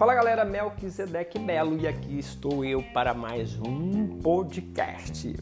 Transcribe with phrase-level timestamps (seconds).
[0.00, 5.36] Fala galera, Melquisedeque Belo e aqui estou eu para mais um podcast.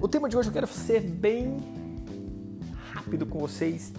[0.00, 1.56] O tema de hoje eu quero ser bem
[2.94, 3.92] rápido com vocês.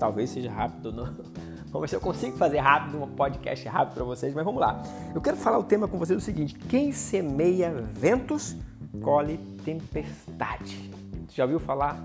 [0.00, 1.14] Talvez seja rápido, não.
[1.70, 4.82] Vamos ver se eu consigo fazer rápido um podcast rápido para vocês, mas vamos lá.
[5.14, 8.56] Eu quero falar o tema com vocês o seguinte: quem semeia ventos
[9.02, 10.90] colhe tempestade.
[11.32, 12.02] Já ouviu falar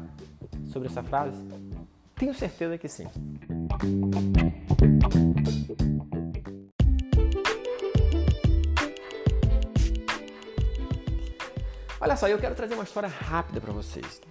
[0.66, 1.38] sobre essa frase?
[2.16, 3.08] Tenho certeza que sim.
[12.00, 14.22] Olha só, eu quero trazer uma história rápida para vocês.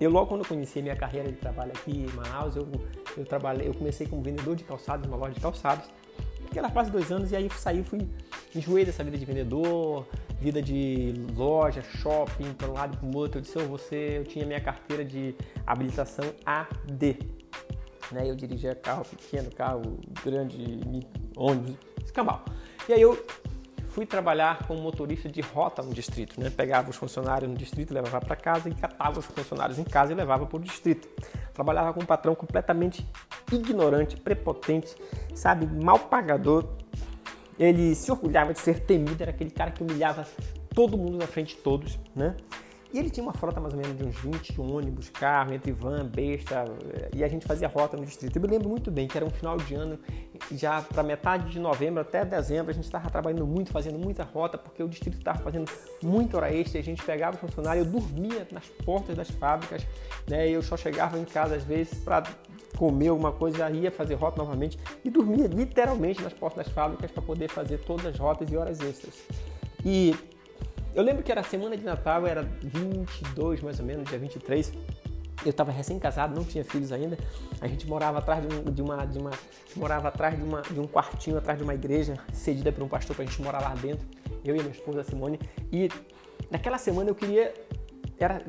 [0.00, 2.68] Eu logo quando conheci minha carreira de trabalho aqui em Manaus, eu,
[3.16, 5.88] eu trabalhei, eu comecei como vendedor de calçados numa loja de calçados.
[6.54, 8.08] Fiquei lá quase dois anos e aí saí, fui
[8.54, 10.06] enjoei dessa vida de vendedor,
[10.38, 13.38] vida de loja, shopping, para um lado e para o outro.
[13.38, 15.34] Eu disse, oh, você, eu tinha minha carteira de
[15.66, 17.18] habilitação AD.
[18.12, 18.30] Né?
[18.30, 21.04] Eu dirigia carro pequeno, carro grande,
[21.36, 21.74] ônibus,
[22.04, 22.44] escambau.
[22.88, 23.20] E aí eu
[23.88, 26.50] fui trabalhar como motorista de rota no distrito, né?
[26.50, 30.14] Pegava os funcionários no distrito, levava para casa e catava os funcionários em casa e
[30.14, 31.08] levava para o distrito.
[31.54, 33.08] Trabalhava com um patrão completamente
[33.50, 34.94] ignorante, prepotente,
[35.34, 36.66] sabe, mal pagador.
[37.58, 40.26] Ele se orgulhava de ser temido, era aquele cara que humilhava
[40.74, 42.34] todo mundo na frente de todos, né?
[42.94, 46.06] E ele tinha uma frota mais ou menos de uns 20 ônibus, carro, entre van,
[46.06, 46.64] besta,
[47.12, 48.36] e a gente fazia rota no distrito.
[48.36, 49.98] Eu me lembro muito bem que era um final de ano,
[50.52, 54.56] já para metade de novembro até dezembro, a gente estava trabalhando muito, fazendo muita rota,
[54.56, 55.68] porque o distrito estava fazendo
[56.04, 59.84] muita hora extra, a gente pegava o funcionário, eu dormia nas portas das fábricas,
[60.30, 60.48] né?
[60.48, 62.22] Eu só chegava em casa às vezes para
[62.78, 67.22] comer alguma coisa, ia fazer rota novamente e dormia literalmente nas portas das fábricas para
[67.24, 69.20] poder fazer todas as rotas e horas extras.
[69.84, 70.14] E
[70.94, 74.72] eu lembro que era semana de Natal, era 22 mais ou menos, dia 23.
[75.44, 77.18] Eu estava recém-casado, não tinha filhos ainda.
[77.60, 79.30] A gente morava atrás de, um, de uma, de uma,
[79.76, 83.14] morava atrás de, uma, de um quartinho, atrás de uma igreja, cedida por um pastor
[83.16, 84.06] para a gente morar lá dentro.
[84.44, 85.38] Eu e minha esposa Simone.
[85.72, 85.90] E
[86.50, 87.52] naquela semana eu queria,
[88.18, 88.40] era,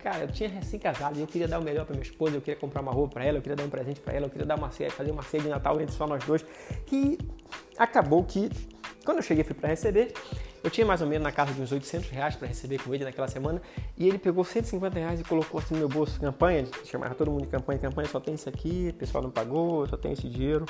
[0.00, 2.36] cara, eu tinha recém-casado e eu queria dar o melhor para minha esposa.
[2.36, 4.30] Eu queria comprar uma roupa para ela, eu queria dar um presente para ela, eu
[4.30, 6.44] queria dar uma ceia, fazer uma ceia de Natal entre só nós dois.
[6.92, 7.18] E
[7.78, 8.50] acabou que
[9.04, 10.12] quando eu cheguei fui para receber
[10.64, 13.04] eu tinha mais ou menos na casa de uns 800 reais para receber com ele
[13.04, 13.60] naquela semana
[13.98, 17.42] e ele pegou 150 reais e colocou assim no meu bolso, campanha, chamava todo mundo
[17.42, 20.64] de campanha, campanha, só tem isso aqui, o pessoal não pagou, só tem esse dinheiro.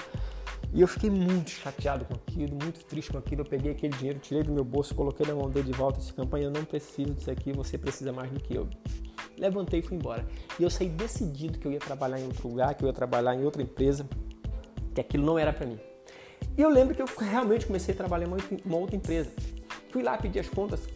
[0.73, 3.43] E eu fiquei muito chateado com aquilo, muito triste com aquilo.
[3.43, 6.13] Eu peguei aquele dinheiro, tirei do meu bolso, coloquei na mão dele de volta esse
[6.13, 8.69] campanha, eu não preciso disso aqui, você precisa mais do que eu.
[9.39, 10.27] Levantei e fui embora.
[10.59, 13.37] E eu saí decidido que eu ia trabalhar em outro lugar, que eu ia trabalhar
[13.37, 14.09] em outra empresa,
[14.93, 15.79] que aquilo não era para mim.
[16.59, 19.31] E eu lembro que eu realmente comecei a trabalhar em uma outra empresa.
[19.95, 20.89] Fui lá pedir as contas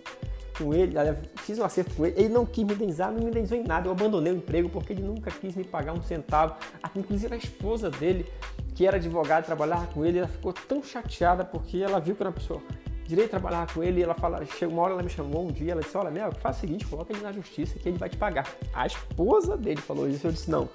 [0.58, 0.94] com ele,
[1.36, 3.86] fiz um acerto com ele, ele não quis me indenizar, não me indenizou em nada,
[3.86, 6.56] eu abandonei o emprego porque ele nunca quis me pagar um centavo.
[6.96, 8.26] Inclusive a esposa dele,
[8.74, 12.30] que era advogada, trabalhava com ele, ela ficou tão chateada porque ela viu que era
[12.30, 12.60] uma pessoa
[13.06, 15.80] direito trabalhar com ele, ela fala, chega uma hora ela me chamou um dia, ela
[15.80, 18.52] disse, olha, Mel, faz o seguinte, coloca ele na justiça que ele vai te pagar.
[18.74, 20.68] A esposa dele falou isso, eu disse, não.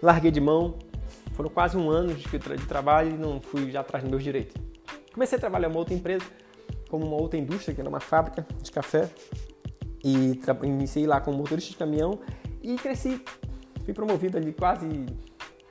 [0.00, 0.78] Larguei de mão,
[1.34, 4.56] foram quase um ano de, de trabalho e não fui já atrás dos meus direitos.
[5.12, 6.24] Comecei a trabalhar em uma outra empresa,
[6.92, 9.08] como uma outra indústria, que era uma fábrica de café.
[10.04, 12.18] E iniciei lá como motorista de caminhão
[12.62, 13.18] e cresci.
[13.82, 14.86] Fui promovido ali quase,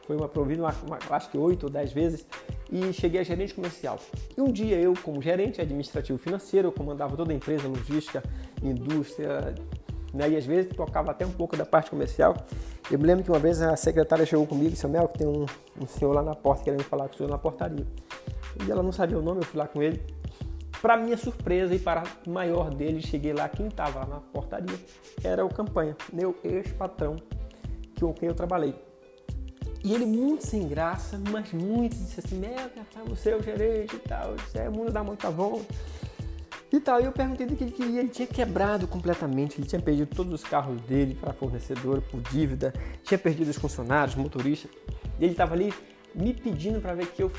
[0.08, 2.26] foi uma promovido uma, uma, acho que oito ou dez vezes
[2.72, 4.00] e cheguei a gerente comercial.
[4.36, 8.24] E um dia eu, como gerente administrativo financeiro, eu comandava toda a empresa, logística,
[8.64, 9.54] indústria,
[10.14, 10.28] né?
[10.28, 12.36] e às vezes tocava até um pouco da parte comercial.
[12.90, 15.28] Eu me lembro que uma vez a secretária chegou comigo e disse, Mel, que tem
[15.28, 15.46] um,
[15.80, 17.86] um senhor lá na porta querendo falar com o senhor na portaria.
[18.66, 20.02] E ela não sabia o nome, eu fui lá com ele.
[20.82, 24.80] Para minha surpresa e para o maior deles, cheguei lá, quem estava na portaria
[25.24, 27.18] era o Campanha, meu ex-patrão,
[28.00, 28.74] com quem eu trabalhei.
[29.84, 33.96] E ele muito sem graça, mas muito, disse assim, Mega, tá, você é o gerente
[33.96, 35.72] e tal, disse, é, o mundo dá muita volta.
[36.72, 39.82] E tal, e eu perguntei do que ele queria, ele tinha quebrado completamente, ele tinha
[39.82, 42.74] perdido todos os carros dele para fornecedor, por dívida,
[43.04, 44.72] tinha perdido os funcionários, motoristas,
[45.20, 45.72] e ele estava ali
[46.16, 47.32] me pedindo para ver que eu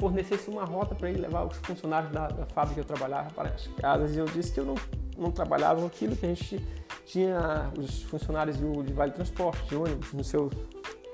[0.00, 3.50] fornecesse uma rota para ele levar os funcionários da, da, fábrica que eu trabalhava para
[3.50, 4.16] as casas.
[4.16, 4.74] E eu disse que eu não,
[5.16, 6.66] não trabalhava aquilo que a gente
[7.04, 10.50] tinha os funcionários de, de Vale Transporte, de ônibus, no seu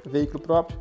[0.04, 0.78] veículo próprio.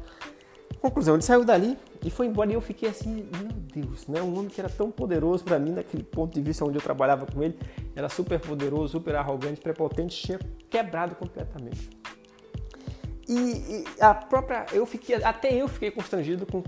[0.80, 4.22] Conclusão, ele saiu dali e foi embora e eu fiquei assim, meu Deus, né?
[4.22, 7.26] Um homem que era tão poderoso para mim, naquele ponto de vista onde eu trabalhava
[7.26, 7.58] com ele,
[7.96, 11.90] era super poderoso, super arrogante, prepotente, tinha quebrado completamente.
[13.28, 16.62] E, e a própria, eu fiquei, até eu fiquei constrangido com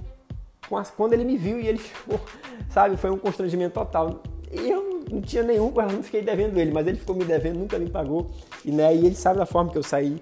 [0.96, 2.20] quando ele me viu e ele ficou,
[2.70, 4.22] sabe, foi um constrangimento total.
[4.52, 7.78] Eu não tinha nenhum ela, não fiquei devendo ele, mas ele ficou me devendo, nunca
[7.80, 8.30] me pagou.
[8.64, 10.22] E, né, e ele sabe da forma que eu saí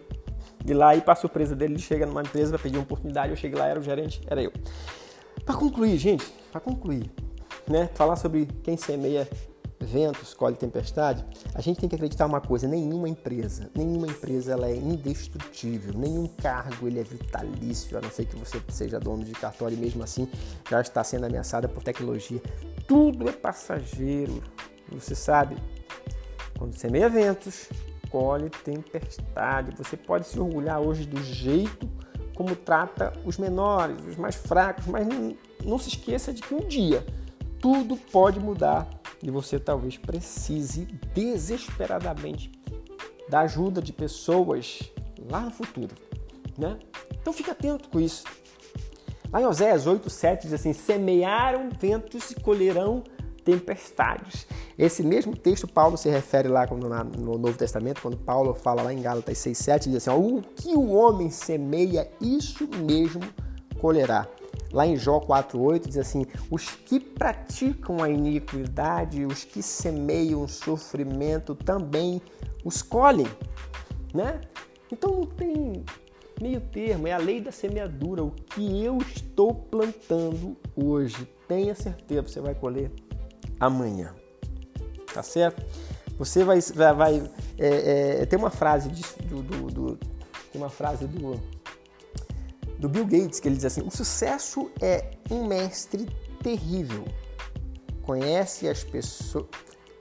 [0.63, 3.37] de lá e para surpresa dele, ele chega numa empresa para pedir uma oportunidade, eu
[3.37, 4.51] cheguei lá, era o gerente, era eu.
[5.45, 7.11] Para concluir, gente, para concluir,
[7.67, 9.29] né, falar sobre quem semeia
[9.85, 11.23] ventos, colhe tempestade,
[11.53, 16.27] a gente tem que acreditar uma coisa, nenhuma empresa, nenhuma empresa ela é indestrutível, nenhum
[16.27, 20.03] cargo ele é vitalício, a não ser que você seja dono de cartório e mesmo
[20.03, 20.27] assim
[20.69, 22.41] já está sendo ameaçada por tecnologia.
[22.87, 24.43] Tudo é passageiro,
[24.91, 25.57] você sabe.
[26.57, 27.69] Quando semeia ventos,
[28.09, 29.75] colhe tempestade.
[29.77, 31.89] Você pode se orgulhar hoje do jeito
[32.35, 36.67] como trata os menores, os mais fracos, mas não, não se esqueça de que um
[36.67, 37.03] dia
[37.59, 38.87] tudo pode mudar
[39.25, 40.85] e você talvez precise
[41.15, 42.51] desesperadamente
[43.27, 44.83] da ajuda de pessoas
[45.31, 45.95] lá no futuro,
[46.55, 46.77] né?
[47.19, 48.23] Então fique atento com isso.
[49.33, 53.03] Lá em Oséias 8:7 diz assim: "Semearam ventos e colherão
[53.43, 54.45] tempestades".
[54.77, 59.01] Esse mesmo texto Paulo se refere lá no Novo Testamento, quando Paulo fala lá em
[59.01, 63.23] Gálatas 6:7, diz assim: "O que o homem semeia, isso mesmo
[63.79, 64.27] colherá".
[64.75, 71.55] Lá em Jó 4,8 diz assim: Os que praticam a iniquidade, os que semeiam sofrimento,
[71.55, 72.21] também
[72.61, 73.25] os colhem.
[74.13, 74.41] Né?
[74.91, 75.85] Então não tem
[76.41, 78.21] meio termo, é a lei da semeadura.
[78.21, 82.91] O que eu estou plantando hoje, tenha certeza, você vai colher
[83.57, 84.13] amanhã.
[85.13, 85.65] Tá certo?
[86.17, 86.59] Você vai.
[86.59, 89.95] vai, vai é, é, tem uma frase de, do, do, do,
[90.51, 91.39] tem uma frase do
[92.79, 96.07] do Bill Gates, que ele diz assim: o sucesso é um mestre
[96.41, 97.05] terrível.
[98.01, 99.45] Conhece as pessoas,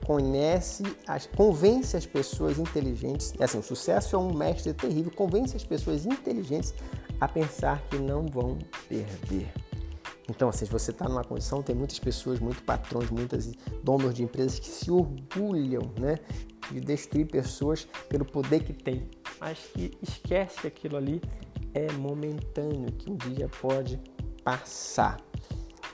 [0.05, 3.33] conhece, as, convence as pessoas inteligentes.
[3.39, 6.73] É assim, o sucesso é um mestre terrível, convence as pessoas inteligentes
[7.19, 8.57] a pensar que não vão
[8.87, 9.51] perder.
[10.29, 13.51] Então, assim, se você está numa condição, tem muitas pessoas, muitos patrões, muitos
[13.83, 16.19] donos de empresas que se orgulham, né,
[16.71, 19.07] de destruir pessoas pelo poder que tem,
[19.39, 21.21] mas que esquece que aquilo ali
[21.75, 23.99] é momentâneo, que um dia pode
[24.43, 25.19] passar.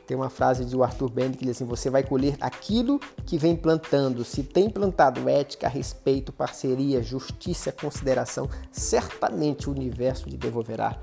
[0.06, 3.56] Tem uma frase do Arthur Bend que diz assim: Você vai colher aquilo que vem
[3.56, 4.24] plantando.
[4.24, 11.00] Se tem plantado ética, respeito, parceria, justiça, consideração, certamente o universo lhe devolverá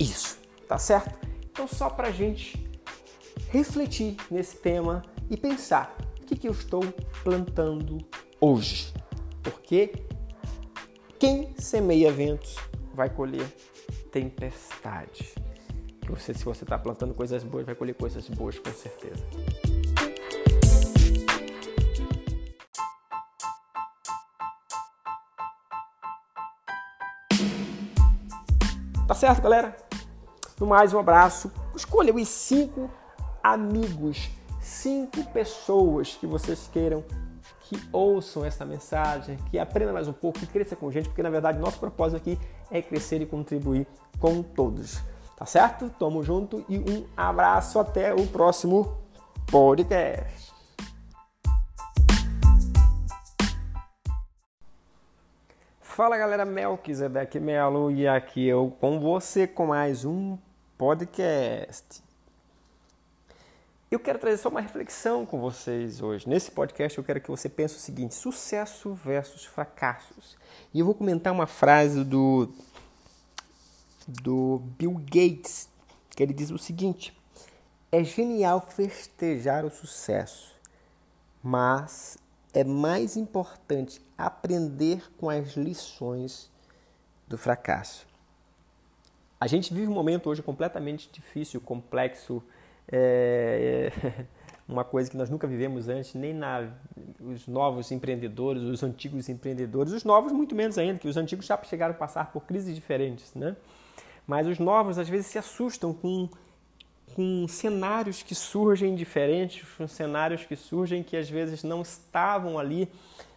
[0.00, 0.38] isso.
[0.66, 1.28] Tá certo?
[1.50, 2.70] Então, só para gente
[3.48, 6.82] refletir nesse tema e pensar: o que, que eu estou
[7.22, 7.98] plantando
[8.40, 8.94] hoje?
[9.42, 9.92] Porque
[11.18, 12.56] quem semeia ventos
[12.94, 13.46] vai colher
[14.12, 15.34] tempestade.
[16.02, 19.24] Que você, se você está plantando coisas boas, vai colher coisas boas com certeza.
[29.08, 29.76] Tá certo, galera?
[30.60, 31.50] No mais, um abraço.
[31.74, 32.90] Escolha os cinco
[33.42, 34.30] amigos,
[34.60, 37.04] cinco pessoas que vocês queiram
[37.72, 41.30] que ouçam essa mensagem, que aprendam mais um pouco, que cresça com gente, porque na
[41.30, 42.38] verdade nosso propósito aqui
[42.72, 43.86] é crescer e contribuir
[44.18, 45.00] com todos.
[45.36, 45.90] Tá certo?
[45.90, 48.96] Tamo junto e um abraço até o próximo
[49.50, 50.52] podcast.
[55.80, 60.38] Fala galera, Melquisedeque Melo e aqui eu com você com mais um
[60.78, 62.02] podcast.
[63.92, 66.26] Eu quero trazer só uma reflexão com vocês hoje.
[66.26, 70.38] Nesse podcast eu quero que você pense o seguinte: sucesso versus fracassos.
[70.72, 72.50] E eu vou comentar uma frase do
[74.08, 75.68] do Bill Gates,
[76.16, 77.14] que ele diz o seguinte:
[77.92, 80.58] É genial festejar o sucesso,
[81.42, 82.16] mas
[82.54, 86.50] é mais importante aprender com as lições
[87.28, 88.06] do fracasso.
[89.38, 92.42] A gente vive um momento hoje completamente difícil, complexo,
[92.90, 94.24] é, é,
[94.68, 96.68] uma coisa que nós nunca vivemos antes, nem na,
[97.20, 101.60] os novos empreendedores, os antigos empreendedores, os novos muito menos ainda, que os antigos já
[101.62, 103.56] chegaram a passar por crises diferentes, né?
[104.26, 106.28] Mas os novos às vezes se assustam com,
[107.14, 112.88] com cenários que surgem diferentes, com cenários que surgem que às vezes não estavam ali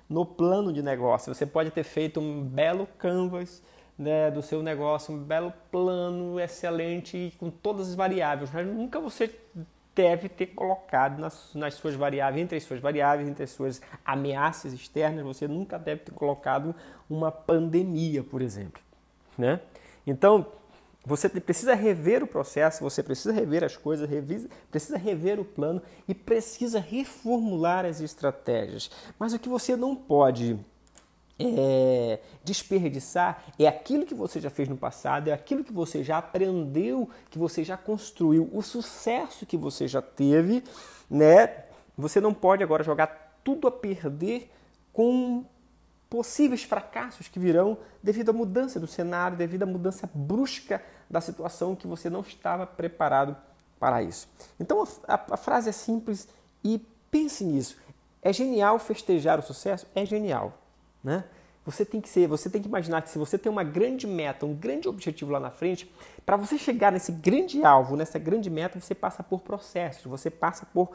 [0.10, 1.34] no plano de negócio.
[1.34, 3.64] Você pode ter feito um belo canvas,
[3.98, 9.34] né, do seu negócio, um belo plano excelente com todas as variáveis, mas nunca você
[9.96, 14.74] deve ter colocado nas, nas suas variáveis, entre as suas variáveis, entre as suas ameaças
[14.74, 16.76] externas, você nunca deve ter colocado
[17.10, 18.82] uma pandemia, por exemplo.
[19.38, 19.62] Né?
[20.06, 20.46] Então,
[21.06, 25.82] você precisa rever o processo, você precisa rever as coisas, revisa, precisa rever o plano
[26.08, 28.90] e precisa reformular as estratégias.
[29.18, 30.60] Mas o que você não pode
[31.38, 36.18] é, desperdiçar é aquilo que você já fez no passado, é aquilo que você já
[36.18, 40.64] aprendeu, que você já construiu, o sucesso que você já teve,
[41.10, 41.66] né?
[41.98, 44.52] Você não pode agora jogar tudo a perder
[44.92, 45.46] com
[46.10, 51.76] possíveis fracassos que virão devido à mudança do cenário, devido à mudança brusca da situação
[51.76, 53.36] que você não estava preparado
[53.80, 54.28] para isso.
[54.60, 56.28] Então a, a, a frase é simples
[56.64, 56.80] e
[57.12, 57.78] pense nisso.
[58.22, 59.86] É genial festejar o sucesso?
[59.94, 60.58] É genial,
[61.06, 61.24] né?
[61.64, 64.46] Você tem que ser, você tem que imaginar que se você tem uma grande meta,
[64.46, 65.92] um grande objetivo lá na frente,
[66.26, 70.66] para você chegar nesse grande alvo, nessa grande meta, você passa por processos, você passa
[70.66, 70.92] por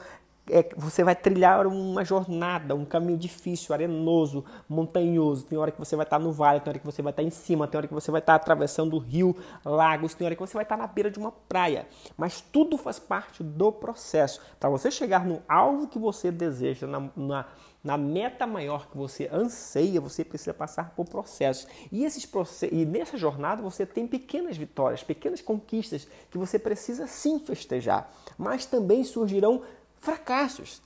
[0.51, 5.45] é, você vai trilhar uma jornada, um caminho difícil, arenoso, montanhoso.
[5.45, 7.31] Tem hora que você vai estar no vale, tem hora que você vai estar em
[7.31, 10.55] cima, tem hora que você vai estar atravessando o rio, lagos, tem hora que você
[10.55, 11.87] vai estar na beira de uma praia.
[12.17, 14.41] Mas tudo faz parte do processo.
[14.59, 17.47] Para você chegar no alvo que você deseja, na, na,
[17.83, 21.67] na, meta maior que você anseia, você precisa passar por processos.
[21.91, 27.07] E, esses processos, e nessa jornada você tem pequenas vitórias, pequenas conquistas que você precisa
[27.07, 28.11] sim festejar.
[28.37, 29.63] Mas também surgirão
[30.01, 30.83] fracassos.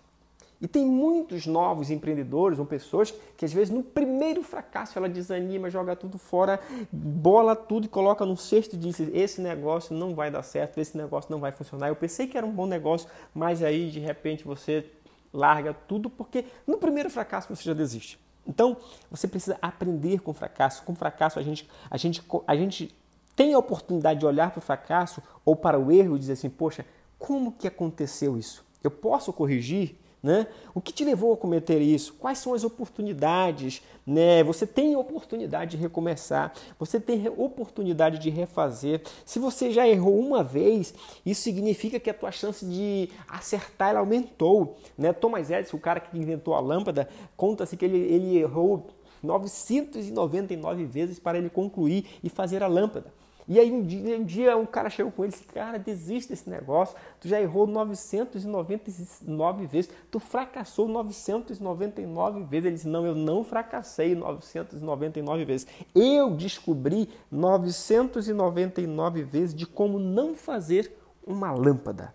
[0.61, 5.69] E tem muitos novos empreendedores ou pessoas que às vezes no primeiro fracasso ela desanima,
[5.69, 10.31] joga tudo fora, bola tudo e coloca num cesto e diz: esse negócio não vai
[10.31, 11.89] dar certo, esse negócio não vai funcionar.
[11.89, 14.91] Eu pensei que era um bom negócio, mas aí de repente você
[15.33, 18.19] larga tudo porque no primeiro fracasso você já desiste.
[18.47, 18.77] Então
[19.11, 20.83] você precisa aprender com o fracasso.
[20.85, 22.95] Com o fracasso a gente, a gente, a gente
[23.35, 26.49] tem a oportunidade de olhar para o fracasso ou para o erro e dizer assim:
[26.49, 26.87] poxa,
[27.19, 28.65] como que aconteceu isso?
[28.85, 29.97] Eu posso corrigir?
[30.23, 30.47] Né?
[30.75, 32.15] O que te levou a cometer isso?
[32.15, 33.83] Quais são as oportunidades?
[34.07, 34.43] Né?
[34.45, 39.03] Você tem oportunidade de recomeçar, você tem oportunidade de refazer.
[39.25, 40.95] Se você já errou uma vez,
[41.27, 44.79] isso significa que a tua chance de acertar aumentou.
[44.97, 45.13] Né?
[45.13, 48.87] Thomas Edison, o cara que inventou a lâmpada, conta-se que ele, ele errou
[49.23, 53.13] 999 vezes para ele concluir e fazer a lâmpada.
[53.47, 56.31] E aí um dia, um dia um cara chegou com ele e disse, cara, desiste
[56.31, 62.67] desse negócio, tu já errou 999 vezes, tu fracassou 999 vezes.
[62.67, 65.67] Ele disse, não, eu não fracassei 999 vezes.
[65.95, 70.97] Eu descobri 999 vezes de como não fazer
[71.27, 72.15] uma lâmpada.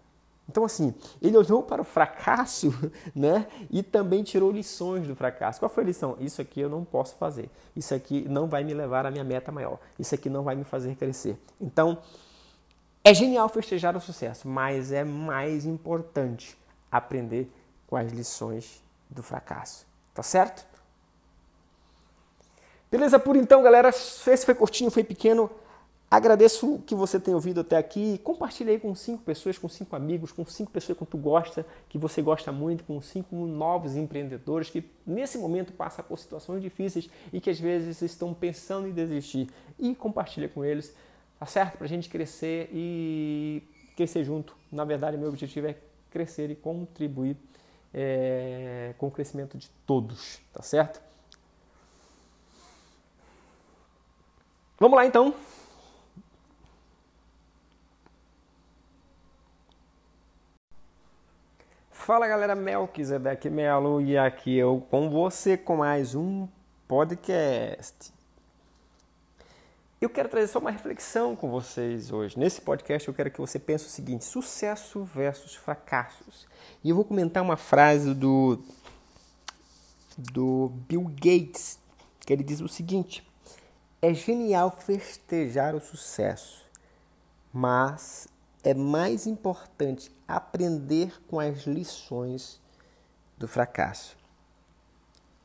[0.50, 2.74] Então, assim, ele olhou para o fracasso
[3.14, 5.60] né, e também tirou lições do fracasso.
[5.60, 6.18] Qual foi a lição?
[6.20, 7.52] Isso aqui eu não posso fazer.
[7.76, 9.78] Isso aqui não vai me levar à minha meta maior.
[10.00, 11.38] Isso aqui não vai me fazer crescer.
[11.62, 12.00] Então,
[13.04, 16.58] é genial festejar o sucesso, mas é mais importante
[16.92, 17.48] aprender
[17.86, 19.86] com as lições do fracasso.
[20.16, 20.66] Tá certo?
[22.90, 23.20] Beleza?
[23.20, 25.48] Por então, galera, esse foi curtinho, foi pequeno.
[26.12, 28.18] Agradeço que você tenha ouvido até aqui.
[28.24, 32.00] Compartilhe aí com cinco pessoas, com cinco amigos, com cinco pessoas que tu gosta, que
[32.00, 37.40] você gosta muito, com cinco novos empreendedores que nesse momento passam por situações difíceis e
[37.40, 39.52] que às vezes estão pensando em desistir.
[39.78, 40.96] E compartilhe com eles,
[41.40, 41.78] tá certo?
[41.78, 43.62] Para a gente crescer e
[43.96, 44.56] crescer junto.
[44.72, 45.76] Na verdade, meu objetivo é
[46.10, 47.38] crescer e contribuir
[47.94, 51.00] é, com o crescimento de todos, tá certo?
[54.80, 55.36] Vamos lá então.
[62.10, 66.48] Fala galera, Melquisedeque Melo e aqui eu com você com mais um
[66.88, 68.12] podcast.
[70.02, 72.40] Eu quero trazer só uma reflexão com vocês hoje.
[72.40, 76.48] Nesse podcast eu quero que você pense o seguinte: sucesso versus fracassos.
[76.84, 78.60] E eu vou comentar uma frase do
[80.18, 81.78] do Bill Gates,
[82.22, 83.24] que ele diz o seguinte:
[84.02, 86.66] é genial festejar o sucesso,
[87.54, 88.28] mas
[88.64, 92.60] é mais importante aprender com as lições
[93.38, 94.18] do fracasso.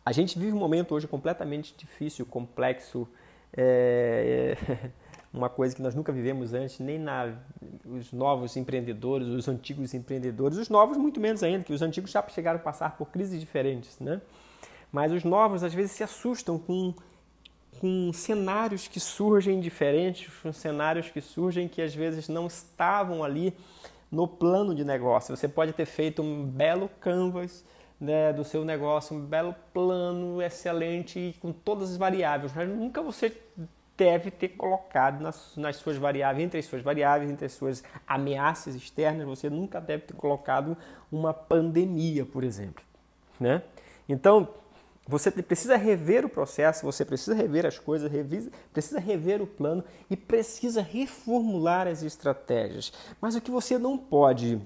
[0.05, 3.09] A gente vive um momento hoje completamente difícil, complexo,
[3.57, 4.57] é,
[5.33, 7.35] uma coisa que nós nunca vivemos antes, nem na,
[7.87, 12.23] os novos empreendedores, os antigos empreendedores, os novos muito menos ainda, que os antigos já
[12.29, 14.21] chegaram a passar por crises diferentes, né?
[14.93, 16.95] Mas os novos às vezes se assustam com
[17.81, 23.55] com cenários que surgem diferentes, com cenários que surgem que às vezes não estavam ali
[24.11, 25.37] no plano de negócio.
[25.37, 27.65] Você pode ter feito um belo canvas
[28.01, 33.37] né, do seu negócio, um belo plano excelente com todas as variáveis, mas nunca você
[33.97, 38.75] deve ter colocado nas, nas suas variáveis, entre as suas variáveis, entre as suas ameaças
[38.75, 40.77] externas, você nunca deve ter colocado
[41.11, 42.85] uma pandemia, por exemplo.
[43.39, 43.63] Né?
[44.09, 44.49] Então,
[45.07, 49.85] você precisa rever o processo, você precisa rever as coisas, revisa, precisa rever o plano
[50.09, 52.93] e precisa reformular as estratégias.
[53.21, 54.61] Mas o que você não pode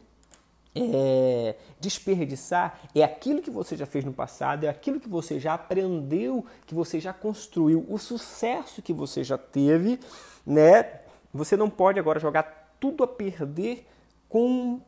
[0.74, 5.54] é, desperdiçar é aquilo que você já fez no passado, é aquilo que você já
[5.54, 9.98] aprendeu, que você já construiu, o sucesso que você já teve,
[10.46, 11.00] né?
[11.34, 13.86] Você não pode agora jogar tudo a perder
[14.28, 14.80] com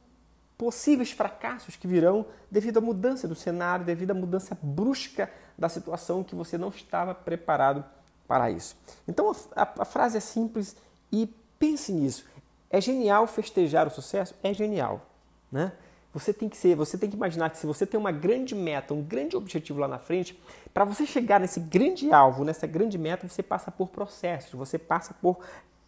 [0.60, 6.22] possíveis fracassos que virão devido à mudança do cenário, devido à mudança brusca da situação
[6.22, 7.82] que você não estava preparado
[8.28, 8.76] para isso.
[9.08, 10.76] Então a, a, a frase é simples
[11.10, 11.26] e
[11.58, 12.26] pense nisso.
[12.68, 14.34] É genial festejar o sucesso?
[14.42, 15.06] É genial,
[15.50, 15.72] né?
[16.12, 18.92] Você tem que ser, você tem que imaginar que se você tem uma grande meta,
[18.92, 20.38] um grande objetivo lá na frente,
[20.74, 25.14] para você chegar nesse grande alvo, nessa grande meta, você passa por processos, você passa
[25.14, 25.38] por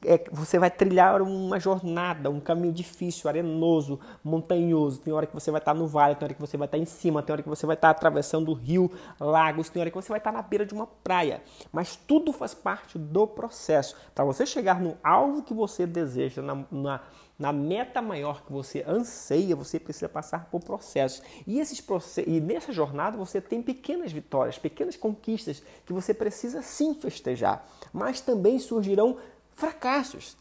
[0.05, 5.01] é, você vai trilhar uma jornada, um caminho difícil, arenoso, montanhoso.
[5.01, 6.85] Tem hora que você vai estar no vale, tem hora que você vai estar em
[6.85, 10.19] cima, tem hora que você vai estar atravessando rio, lagos, tem hora que você vai
[10.19, 11.43] estar na beira de uma praia.
[11.71, 13.97] Mas tudo faz parte do processo.
[14.15, 17.01] Para você chegar no alvo que você deseja, na, na,
[17.39, 21.23] na, meta maior que você anseia, você precisa passar por processos.
[21.47, 26.63] E, esses processos, e nessa jornada você tem pequenas vitórias, pequenas conquistas que você precisa
[26.63, 27.65] sim festejar.
[27.93, 29.19] Mas também surgirão
[29.55, 30.37] fracassos.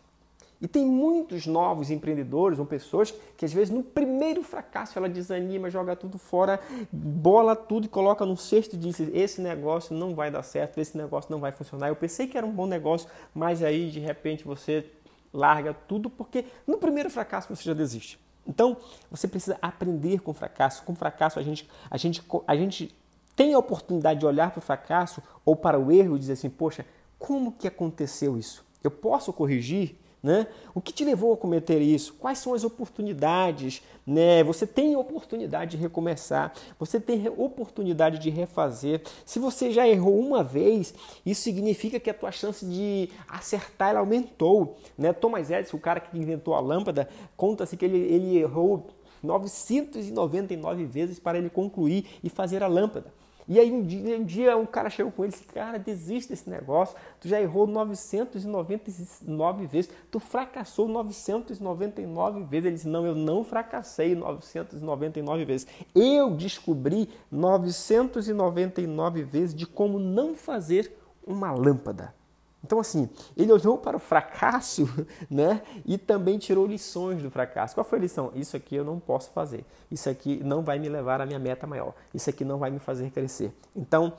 [0.62, 5.72] E tem muitos novos empreendedores ou pessoas que às vezes no primeiro fracasso ela desanima,
[5.72, 6.60] joga tudo fora,
[6.92, 10.96] bola tudo e coloca num cesto e diz: esse negócio não vai dar certo, esse
[10.96, 11.88] negócio não vai funcionar.
[11.88, 14.86] Eu pensei que era um bom negócio, mas aí de repente você
[15.34, 18.20] larga tudo porque no primeiro fracasso você já desiste.
[18.46, 18.78] Então
[19.10, 20.84] você precisa aprender com o fracasso.
[20.84, 22.96] Com o fracasso a gente, a gente, a gente
[23.36, 26.52] tem a oportunidade de olhar para o fracasso ou para o erro e dizer assim:
[26.52, 26.86] poxa,
[27.18, 28.64] como que aconteceu isso?
[28.84, 29.96] Eu posso corrigir?
[30.24, 30.46] Né?
[30.76, 32.14] O que te levou a cometer isso?
[32.14, 33.82] Quais são as oportunidades?
[34.06, 34.44] Né?
[34.44, 39.02] Você tem oportunidade de recomeçar, você tem oportunidade de refazer.
[39.26, 40.94] Se você já errou uma vez,
[41.26, 44.78] isso significa que a tua chance de acertar aumentou.
[44.96, 45.12] Né?
[45.12, 48.92] Thomas Edison, o cara que inventou a lâmpada, conta-se que ele, ele errou
[49.24, 53.12] 999 vezes para ele concluir e fazer a lâmpada.
[53.52, 56.30] E aí um dia, um dia um cara chegou com ele e disse, cara, desiste
[56.30, 62.66] desse negócio, tu já errou 999 vezes, tu fracassou 999 vezes.
[62.66, 65.68] Ele disse, não, eu não fracassei 999 vezes.
[65.94, 70.98] Eu descobri 999 vezes de como não fazer
[71.28, 72.21] uma lâmpada.
[72.64, 74.88] Então, assim, ele olhou para o fracasso
[75.30, 77.74] né, e também tirou lições do fracasso.
[77.74, 78.32] Qual foi a lição?
[78.36, 79.66] Isso aqui eu não posso fazer.
[79.90, 81.94] Isso aqui não vai me levar à minha meta maior.
[82.14, 83.52] Isso aqui não vai me fazer crescer.
[83.76, 84.14] Então,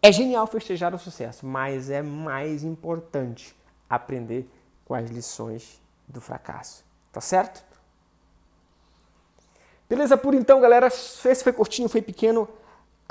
[0.00, 3.54] é genial festejar o sucesso, mas é mais importante
[3.88, 4.48] aprender
[4.84, 6.84] com as lições do fracasso.
[7.12, 7.64] Tá certo?
[9.88, 10.16] Beleza?
[10.16, 12.48] Por então, galera, esse foi curtinho, foi pequeno.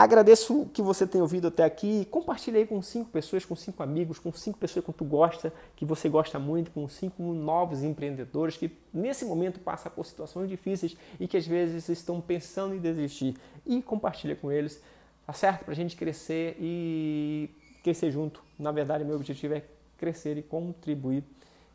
[0.03, 2.03] Agradeço que você tenha ouvido até aqui.
[2.11, 6.09] Compartilhe com cinco pessoas, com cinco amigos, com cinco pessoas que tu gosta, que você
[6.09, 11.37] gosta muito, com cinco novos empreendedores que nesse momento passam por situações difíceis e que
[11.37, 13.37] às vezes estão pensando em desistir.
[13.65, 14.83] E compartilha com eles,
[15.25, 15.63] tá certo?
[15.63, 17.49] Para a gente crescer e
[17.81, 18.43] crescer junto.
[18.59, 19.63] Na verdade, meu objetivo é
[19.97, 21.23] crescer e contribuir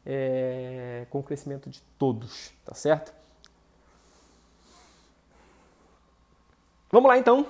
[0.05, 3.11] é, com o crescimento de todos, tá certo?
[6.93, 7.47] Vamos lá então.